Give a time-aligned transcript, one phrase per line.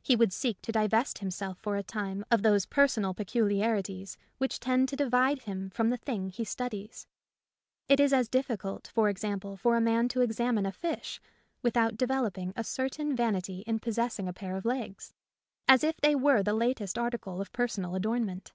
[0.00, 4.88] He would seek to divest himself for a time of those personal peculiarities which tend
[4.90, 7.08] to divide him from the thing he studies.
[7.88, 11.20] It is as difficult, for example, for a man to examine a fish
[11.62, 14.56] with out developing a certain vanity in possess A Defence of Humility ing a pair
[14.56, 15.14] of legs,
[15.66, 18.52] as if they were the latest article of personal adornment.